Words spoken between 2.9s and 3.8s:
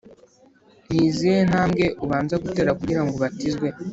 ngo ubatizwe